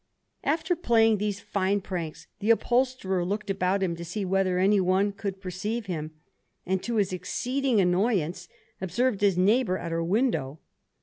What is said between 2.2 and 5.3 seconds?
the upholsterer looked about him to see whether any one